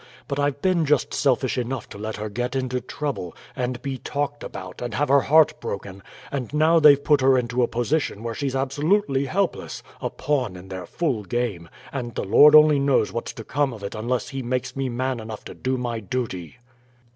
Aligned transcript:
But 0.27 0.39
I've 0.39 0.63
been 0.63 0.83
just 0.87 1.13
selfish 1.13 1.59
enough 1.59 1.87
to 1.89 1.99
let 1.99 2.15
her 2.15 2.27
get 2.27 2.55
into 2.55 2.81
trouble, 2.81 3.35
and 3.55 3.79
be 3.83 3.99
talked 3.99 4.43
about, 4.43 4.81
and 4.81 4.95
have 4.95 5.09
her 5.09 5.21
heart 5.21 5.59
broken, 5.61 6.01
and 6.31 6.51
now 6.55 6.79
they've 6.79 7.03
put 7.03 7.21
her 7.21 7.37
into 7.37 7.61
a 7.61 7.67
position 7.67 8.23
where 8.23 8.33
she's 8.33 8.55
absolutely 8.55 9.25
helpless, 9.25 9.83
a 10.01 10.09
pawn 10.09 10.55
in 10.55 10.69
their 10.69 10.87
fool 10.87 11.21
game, 11.23 11.69
and 11.93 12.15
the 12.15 12.23
Lord 12.25 12.55
only 12.55 12.79
knows 12.79 13.13
what's 13.13 13.33
to 13.33 13.43
come 13.43 13.73
of 13.73 13.83
it 13.83 13.93
all 13.93 14.01
unless 14.01 14.29
he 14.29 14.41
makes 14.41 14.75
me 14.75 14.89
man 14.89 15.19
enough 15.19 15.45
to 15.45 15.53
do 15.53 15.77
my 15.77 15.99
duty." 15.99 16.57